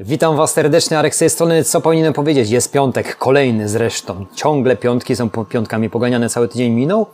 [0.00, 1.64] Witam Was serdecznie, Arek z tej strony.
[1.64, 2.50] Co powinienem powiedzieć?
[2.50, 4.26] Jest piątek, kolejny zresztą.
[4.34, 7.06] Ciągle piątki są piątkami poganiane, cały tydzień minął.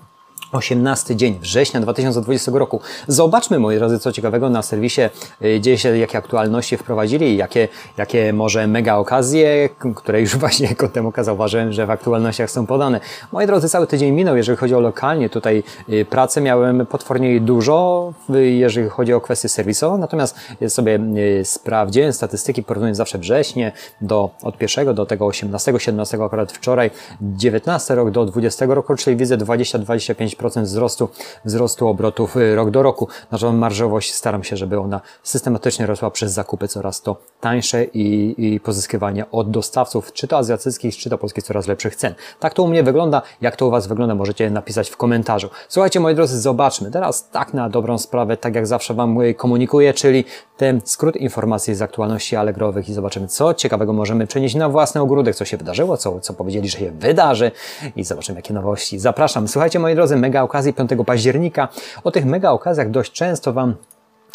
[0.54, 2.80] 18 dzień września 2020 roku.
[3.08, 5.00] Zobaczmy, moi drodzy, co ciekawego na serwisie
[5.44, 11.06] y, dzieje się, jakie aktualności wprowadzili, jakie, jakie może mega okazje, które już właśnie kontem
[11.06, 13.00] oka zauważyłem, że w aktualnościach są podane.
[13.32, 18.12] Moi drodzy, cały tydzień minął, jeżeli chodzi o lokalnie tutaj y, pracę, miałem potwornie dużo,
[18.28, 20.36] jeżeli chodzi o kwestie serwisową, natomiast
[20.68, 21.00] sobie
[21.40, 26.90] y, sprawdziłem statystyki, porównując zawsze wrześnie do, od pierwszego do tego 18, 17 akurat wczoraj,
[27.20, 31.08] 19 rok do 20 roku, czyli widzę 20-25% 5% wzrostu,
[31.44, 33.08] wzrostu obrotów y, rok do roku.
[33.30, 38.60] Nasza marżowość staram się, żeby ona systematycznie rosła przez zakupy coraz to tańsze i, i
[38.60, 42.14] pozyskiwanie od dostawców, czy to azjatyckich, czy to polskich coraz lepszych cen.
[42.40, 43.22] Tak to u mnie wygląda.
[43.40, 45.48] Jak to u Was wygląda, możecie napisać w komentarzu.
[45.68, 46.90] Słuchajcie, moi drodzy, zobaczmy.
[46.90, 50.24] Teraz tak na dobrą sprawę, tak jak zawsze Wam komunikuję, czyli
[50.56, 55.36] ten skrót informacji z aktualności Allegrowych i zobaczymy, co ciekawego możemy przenieść na własny ogródek,
[55.36, 57.50] co się wydarzyło, co, co powiedzieli, że się wydarzy
[57.96, 58.98] i zobaczymy, jakie nowości.
[58.98, 59.48] Zapraszam.
[59.48, 61.68] Słuchajcie, moi drodzy, mega okazji 5 października.
[62.04, 63.74] O tych mega okazjach dość często Wam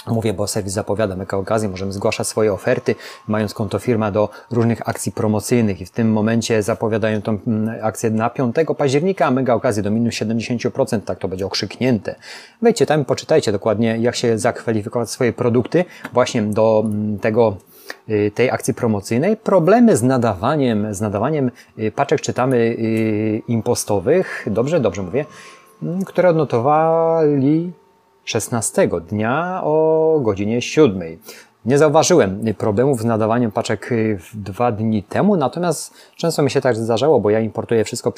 [0.08, 2.96] Mówię, bo serwis zapowiada mega okazję, możemy zgłaszać swoje oferty,
[3.28, 8.10] mając konto firma do różnych akcji promocyjnych i w tym momencie zapowiadają tą mm, akcję
[8.10, 12.16] na 5 października, mega okazję do minus 70%, tak to będzie okrzyknięte.
[12.62, 17.58] Wejdźcie tam, poczytajcie dokładnie, jak się zakwalifikować swoje produkty właśnie do mm, tego
[18.10, 19.38] y, tej akcji promocyjnej.
[19.38, 25.26] Problemy z nadawaniem, z nadawaniem y, paczek czytamy y, impostowych, dobrze, dobrze mówię,
[26.06, 27.72] które odnotowali
[28.26, 31.02] 16 dnia o godzinie 7.
[31.66, 33.90] Nie zauważyłem problemów z nadawaniem paczek
[34.34, 38.14] dwa dni temu, natomiast często mi się tak zdarzało, bo ja importuję wszystko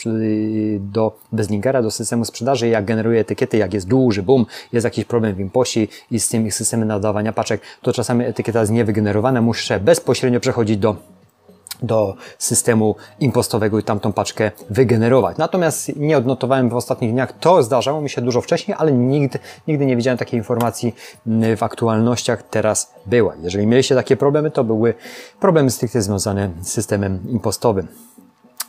[0.80, 5.36] do Bezlinkera, do systemu sprzedaży, jak generuję etykiety, jak jest duży boom, jest jakiś problem
[5.36, 10.40] w impoście i z tym systemem nadawania paczek, to czasami etykieta jest niewygenerowana, muszę bezpośrednio
[10.40, 10.96] przechodzić do
[11.82, 15.38] do systemu impostowego i tamtą paczkę wygenerować.
[15.38, 19.86] Natomiast nie odnotowałem w ostatnich dniach, to zdarzało mi się dużo wcześniej, ale nigdy, nigdy
[19.86, 20.96] nie widziałem takiej informacji
[21.28, 23.36] mm, w aktualnościach, teraz była.
[23.36, 24.94] Jeżeli mieliście takie problemy, to były
[25.40, 27.88] problemy stricte związane z systemem impostowym.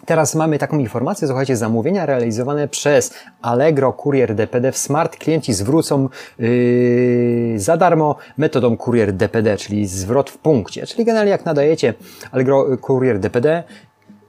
[0.06, 6.08] Teraz mamy taką informację, słuchajcie, zamówienia realizowane przez Allegro Courier DPD w Smart klienci zwrócą
[6.38, 10.86] yy, za darmo metodą Courier DPD, czyli zwrot w punkcie.
[10.86, 11.94] Czyli generalnie jak nadajecie
[12.32, 13.62] Allegro Courier DPD,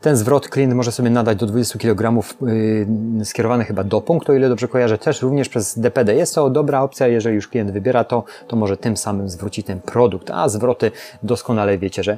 [0.01, 4.35] ten zwrot klient może sobie nadać do 20 kg yy, skierowany chyba do punktu, o
[4.35, 6.15] ile dobrze kojarzę, też również przez DPD.
[6.15, 9.79] Jest to dobra opcja, jeżeli już klient wybiera to, to może tym samym zwrócić ten
[9.79, 10.91] produkt, a zwroty
[11.23, 12.17] doskonale wiecie, że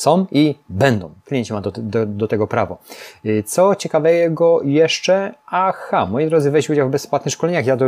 [0.00, 1.10] są i będą.
[1.24, 2.78] Klienci ma do, do, do, tego prawo.
[3.26, 5.34] Y, co ciekawego jeszcze?
[5.46, 7.66] Aha, moi drodzy, weź udział w bezpłatnych szkoleniach.
[7.66, 7.86] Ja do,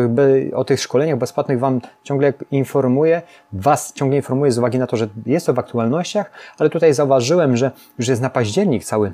[0.55, 3.23] o tych szkoleniach bezpłatnych Wam ciągle informuję.
[3.53, 7.57] Was ciągle informuję z uwagi na to, że jest to w aktualnościach, ale tutaj zauważyłem,
[7.57, 9.13] że już jest na październik cały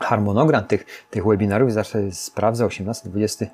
[0.00, 1.72] harmonogram tych, tych webinarów.
[1.72, 3.46] Zawsze sprawdzę 18, 20.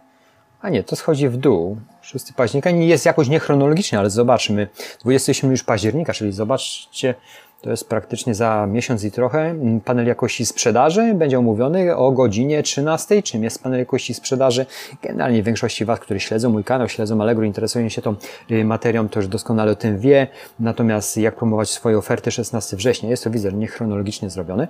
[0.60, 1.76] A nie, to schodzi w dół.
[2.00, 4.68] 6 października jest jakoś niechronologicznie, ale zobaczmy.
[5.02, 7.14] 27 już października, czyli zobaczcie,
[7.60, 9.54] to jest praktycznie za miesiąc i trochę.
[9.84, 13.22] Panel jakości sprzedaży będzie omówiony o godzinie 13.
[13.22, 14.66] Czym jest panel jakości sprzedaży?
[15.02, 18.14] Generalnie większości Was, którzy śledzą mój kanał, śledzą Allegro, interesują się tą
[18.50, 20.26] y, materią, to już doskonale o tym wie.
[20.60, 23.10] Natomiast jak promować swoje oferty 16 września?
[23.10, 24.68] Jest to wizer niechronologicznie zrobiony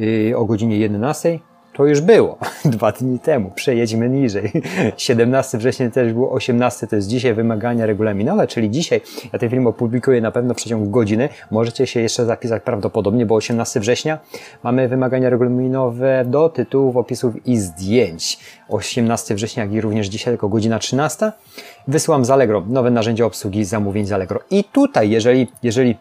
[0.00, 1.38] y, o godzinie 11
[1.78, 3.50] to już było dwa dni temu.
[3.54, 4.52] Przejedźmy niżej.
[4.96, 9.00] 17 września też było 18, to jest dzisiaj wymagania regulaminowe, czyli dzisiaj
[9.32, 11.28] ja ten film opublikuję na pewno w przeciągu godziny.
[11.50, 14.18] Możecie się jeszcze zapisać prawdopodobnie, bo 18 września
[14.62, 18.38] mamy wymagania regulaminowe do tytułów, opisów i zdjęć.
[18.68, 21.32] 18 września, jak i również dzisiaj, tylko godzina 13.
[21.88, 24.40] Wysyłam z Allegro nowe narzędzie obsługi zamówień z Allegro.
[24.50, 25.96] I tutaj, jeżeli, jeżeli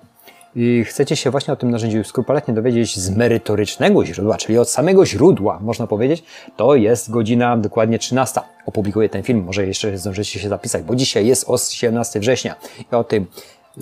[0.56, 5.06] i chcecie się właśnie o tym narzędziu skrupulatnie dowiedzieć z merytorycznego źródła, czyli od samego
[5.06, 6.24] źródła, można powiedzieć,
[6.58, 8.41] to jest godzina dokładnie 13.
[8.66, 12.56] Opublikuję ten film, może jeszcze zdążycie się zapisać, bo dzisiaj jest o 17 września
[12.91, 13.25] i o tym,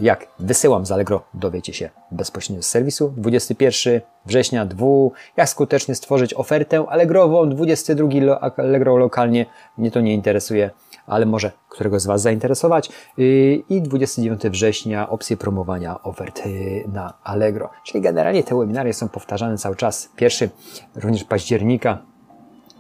[0.02, 3.14] jak wysyłam z Allegro, dowiecie się bezpośrednio z serwisu.
[3.18, 4.86] 21 września 2,
[5.38, 9.46] jak skutecznie stworzyć ofertę Allegrową, 22 Allegro lokalnie,
[9.78, 10.70] mnie to nie interesuje
[11.08, 12.90] ale może którego z Was zainteresować.
[13.20, 17.70] Y, I 29 września opcje promowania ofert y, na Allegro.
[17.84, 20.10] Czyli generalnie te webinary są powtarzane cały czas.
[20.16, 20.50] Pierwszy
[20.96, 21.98] również października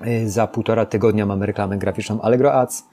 [0.08, 2.84] y, za półtora tygodnia mamy reklamę graficzną Allegro Ads.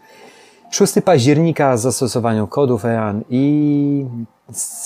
[0.71, 4.07] 6 października zastosowaniu kodów EAN i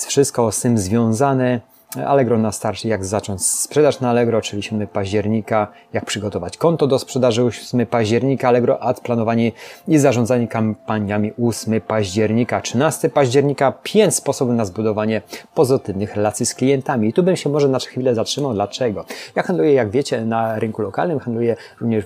[0.07, 1.61] wszystko z tym związane
[1.95, 6.99] Allegro na starcie, jak zacząć sprzedaż na Allegro, czyli 7 października, jak przygotować konto do
[6.99, 9.51] sprzedaży 8 października, Allegro Ad, planowanie
[9.87, 15.21] i zarządzanie kampaniami 8 października, 13 października, 5 sposobów na zbudowanie
[15.55, 17.09] pozytywnych relacji z klientami.
[17.09, 18.53] I tu bym się może na chwilę zatrzymał.
[18.53, 19.05] Dlaczego?
[19.35, 22.05] Ja handluję, jak wiecie, na rynku lokalnym, handluję również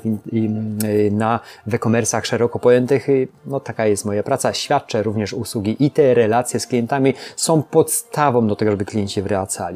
[1.11, 3.07] na e-commerce'ach szeroko pojętych.
[3.45, 4.53] No taka jest moja praca.
[4.53, 9.70] Świadczę również usługi i te relacje z klientami są podstawą do tego, żeby klienci wracali.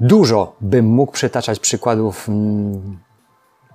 [0.00, 2.98] Dużo bym mógł przytaczać przykładów mm,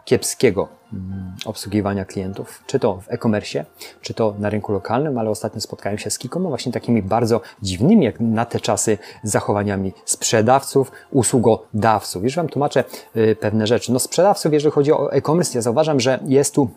[0.06, 3.66] kiepskiego mm, obsługiwania klientów, czy to w e-commerce,
[4.02, 8.06] czy to na rynku lokalnym, ale ostatnio spotkałem się z kilkoma właśnie takimi bardzo dziwnymi,
[8.06, 12.24] jak na te czasy, zachowaniami sprzedawców, usługodawców.
[12.24, 12.84] Już Wam tłumaczę
[13.16, 13.92] y, pewne rzeczy.
[13.92, 16.70] No sprzedawców, jeżeli chodzi o e-commerce, ja zauważam, że jest tu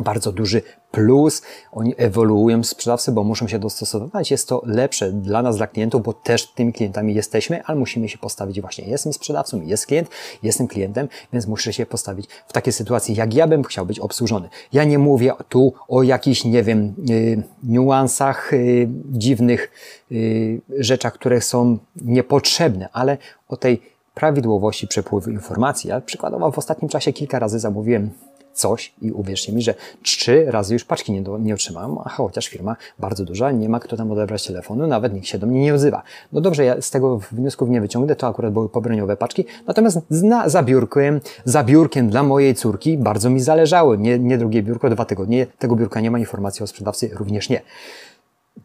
[0.00, 1.42] bardzo duży plus.
[1.72, 4.30] Oni ewoluują sprzedawcy, bo muszą się dostosowywać.
[4.30, 8.18] Jest to lepsze dla nas, dla klientów, bo też tymi klientami jesteśmy, ale musimy się
[8.18, 8.88] postawić właśnie.
[8.88, 10.08] Jestem sprzedawcą, jest klient,
[10.42, 14.48] jestem klientem, więc muszę się postawić w takiej sytuacji, jak ja bym chciał być obsłużony.
[14.72, 19.70] Ja nie mówię tu o jakichś, nie wiem, yy, niuansach, yy, dziwnych
[20.10, 23.18] yy, rzeczach, które są niepotrzebne, ale
[23.48, 23.82] o tej
[24.14, 25.90] prawidłowości przepływu informacji.
[25.90, 28.10] Ja przykładowo w ostatnim czasie kilka razy zamówiłem
[28.58, 32.48] coś i uwierzcie mi, że trzy razy już paczki nie, do, nie otrzymałem, a chociaż
[32.48, 35.74] firma bardzo duża, nie ma kto tam odebrać telefonu, nawet nikt się do mnie nie
[35.74, 36.02] odzywa.
[36.32, 40.48] No dobrze, ja z tego wniosków nie wyciągnę, to akurat były pobraniowe paczki, natomiast na,
[40.48, 43.96] za biurkiem, za biurkiem dla mojej córki bardzo mi zależało.
[43.96, 47.60] Nie, nie drugie biurko, dwa tygodnie, tego biurka nie ma, informacji o sprzedawcy również nie.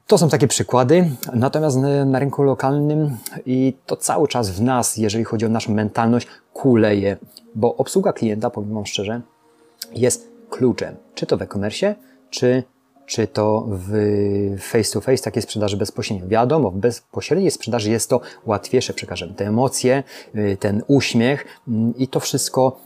[0.07, 5.23] To są takie przykłady, natomiast na rynku lokalnym i to cały czas w nas, jeżeli
[5.23, 7.17] chodzi o naszą mentalność, kuleje,
[7.55, 9.21] bo obsługa klienta, powiem Wam szczerze,
[9.95, 11.95] jest kluczem, czy to w e-commerce,
[12.29, 12.63] czy
[13.05, 16.27] czy to w face to face, takiej sprzedaży bezpośrednio.
[16.27, 20.03] Wiadomo, w bezpośredniej sprzedaży jest to łatwiejsze, przekażemy te emocje,
[20.35, 22.77] y, ten uśmiech mm, i to wszystko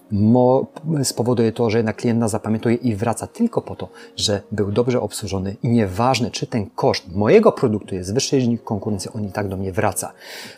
[1.03, 5.55] spowoduje to, że jednak klient zapamiętuje i wraca tylko po to, że był dobrze obsłużony
[5.63, 9.57] i nieważne, czy ten koszt mojego produktu jest wyższy niż konkurencji, on i tak do
[9.57, 10.13] mnie wraca.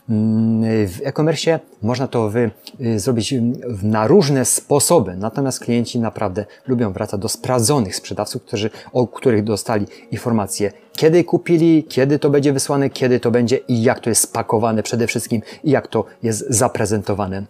[0.09, 2.51] Mm, w e-commerce można to wy,
[2.81, 3.35] y, zrobić
[3.83, 9.85] na różne sposoby, natomiast klienci naprawdę lubią wracać do sprawdzonych sprzedawców, którzy, o których dostali
[10.11, 14.83] informacje, kiedy kupili, kiedy to będzie wysłane, kiedy to będzie i jak to jest spakowane
[14.83, 17.45] przede wszystkim i jak to jest zaprezentowane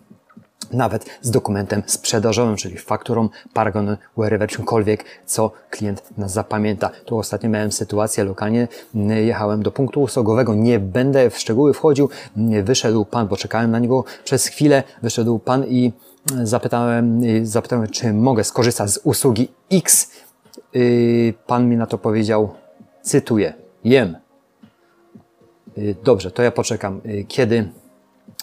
[0.71, 6.89] nawet z dokumentem sprzedażowym, czyli fakturą, paragonem, wherever, czymkolwiek, co klient nas zapamięta.
[7.05, 8.67] Tu ostatnio miałem sytuację lokalnie,
[9.25, 12.09] jechałem do punktu usługowego, nie będę w szczegóły wchodził,
[12.63, 15.91] wyszedł pan, bo czekałem na niego przez chwilę, wyszedł pan i
[16.43, 20.11] zapytałem, zapytałem, czy mogę skorzystać z usługi X
[21.47, 22.49] pan mi na to powiedział,
[23.01, 23.53] cytuję,
[23.83, 24.17] jem.
[25.77, 27.01] Y, dobrze, to ja poczekam.
[27.05, 27.69] Y, kiedy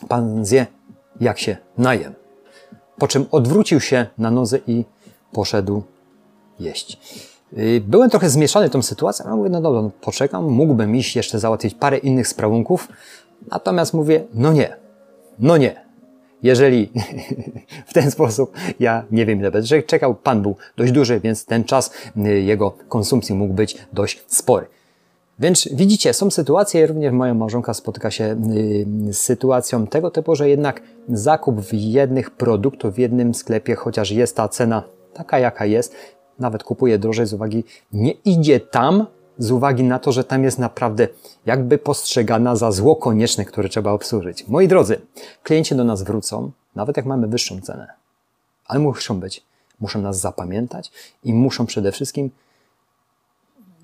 [0.08, 0.66] Pan zje,
[1.20, 2.14] jak się najem.
[2.98, 4.84] Po czym odwrócił się na nozę i
[5.32, 5.82] poszedł
[6.60, 6.98] jeść.
[7.80, 11.74] Byłem trochę zmieszany tą sytuacją, ale mówię, no dobra, no poczekam, mógłbym iść jeszcze załatwić
[11.74, 12.88] parę innych sprawunków,
[13.50, 14.76] natomiast mówię, no nie,
[15.38, 15.85] no nie,
[16.42, 16.92] jeżeli
[17.90, 21.64] w ten sposób, ja nie wiem ile będę czekał, pan był dość duży, więc ten
[21.64, 24.66] czas y, jego konsumpcji mógł być dość spory.
[25.38, 30.48] Więc widzicie, są sytuacje, również moja małżonka spotyka się y, z sytuacją tego typu, że
[30.48, 34.82] jednak zakup w jednych produktów w jednym sklepie, chociaż jest ta cena
[35.14, 35.94] taka jaka jest,
[36.38, 39.06] nawet kupuje drożej z uwagi, nie idzie tam,
[39.38, 41.08] z uwagi na to, że tam jest naprawdę
[41.46, 44.48] jakby postrzegana za zło konieczne, które trzeba obsłużyć.
[44.48, 45.00] Moi drodzy,
[45.42, 47.88] klienci do nas wrócą, nawet jak mamy wyższą cenę,
[48.66, 49.43] ale muszą być,
[49.81, 50.93] muszą nas zapamiętać
[51.24, 52.31] i muszą przede wszystkim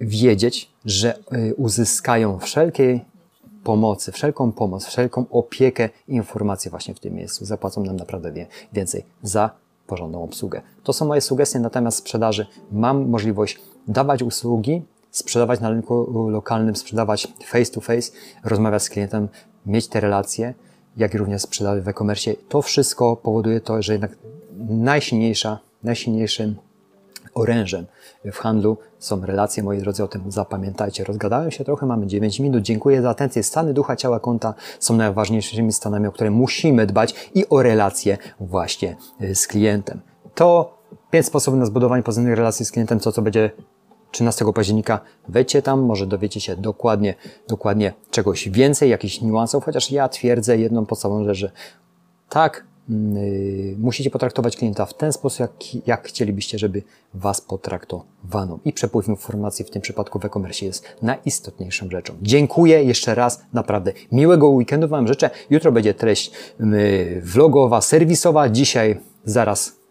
[0.01, 3.05] wiedzieć, że y, uzyskają wszelkiej
[3.65, 7.45] pomocy, wszelką pomoc, wszelką opiekę informacje właśnie w tym miejscu.
[7.45, 9.51] Zapłacą nam naprawdę więcej za
[9.87, 10.63] porządną obsługę.
[10.83, 12.47] To są moje sugestie na temat sprzedaży.
[12.73, 14.83] Mam możliwość dawać usługi,
[15.13, 18.13] sprzedawać na rynku lokalnym, sprzedawać face to face,
[18.45, 19.29] rozmawiać z klientem,
[19.67, 20.55] mieć te relacje,
[20.97, 22.35] jak i również sprzedawać w e-commerce.
[22.49, 24.17] To wszystko powoduje to, że jednak
[24.69, 26.57] najsilniejsza, najsilniejszym
[27.35, 27.87] orężem
[28.33, 31.05] w handlu są relacje, moi drodzy, o tym zapamiętajcie.
[31.05, 32.63] Rozgadałem się trochę, mamy 9 minut.
[32.63, 33.43] Dziękuję za atencję.
[33.43, 38.97] Stany ducha, ciała, konta są najważniejszymi stanami, o które musimy dbać i o relacje właśnie
[39.35, 40.01] z klientem.
[40.35, 40.79] To
[41.11, 43.51] pięć sposobów na zbudowanie pozytywnych relacji z klientem, co co będzie
[44.13, 45.01] 13 października.
[45.29, 47.15] Wejdźcie tam, może dowiecie się dokładnie,
[47.49, 51.53] dokładnie czegoś więcej, jakichś niuansów, chociaż ja twierdzę jedną podstawową rzecz, że
[52.29, 52.97] tak, yy,
[53.79, 56.83] musicie potraktować klienta w ten sposób, jak, jak chcielibyście, żeby
[57.15, 58.59] Was potraktowano.
[58.65, 62.15] I przepływ informacji w tym przypadku w e-commerce jest najistotniejszą rzeczą.
[62.23, 65.31] Dziękuję jeszcze raz, naprawdę miłego weekendu Wam życzę.
[65.51, 68.49] Jutro będzie treść yy, vlogowa, serwisowa.
[68.49, 69.82] Dzisiaj zaraz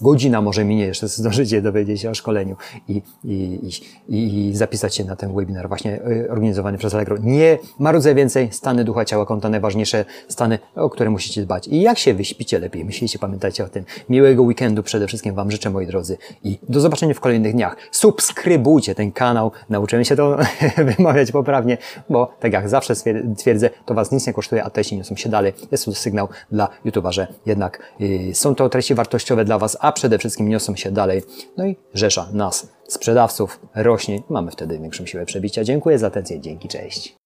[0.00, 2.56] godzina może minie, jeszcze zdążycie dowiedzieć się o szkoleniu
[2.88, 3.60] i, i,
[4.08, 7.16] i, i zapisać się na ten webinar właśnie y, organizowany przez Allegro.
[7.22, 11.68] Nie marudzę więcej, stany ducha, ciała, konta, najważniejsze stany, o które musicie dbać.
[11.68, 13.84] I jak się wyśpicie lepiej, myślicie, pamiętajcie o tym.
[14.08, 17.76] Miłego weekendu przede wszystkim Wam życzę, moi drodzy i do zobaczenia w kolejnych dniach.
[17.90, 20.36] Subskrybujcie ten kanał, nauczymy się to
[20.96, 21.78] wymawiać poprawnie,
[22.08, 22.94] bo tak jak zawsze
[23.36, 25.52] twierdzę, to Was nic nie kosztuje, a treści niosą się dalej.
[25.72, 29.92] Jest to sygnał dla YouTube'a, że jednak yy, są to treści wartościowe dla Was, a
[29.92, 31.22] przede wszystkim niosą się dalej.
[31.56, 34.22] No i rzesza nas, sprzedawców, rośnie.
[34.28, 35.64] Mamy wtedy większą siłę przebicia.
[35.64, 36.40] Dziękuję za atencję.
[36.40, 37.19] Dzięki, cześć.